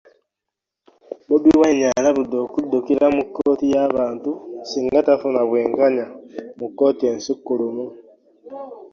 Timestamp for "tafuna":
5.07-5.41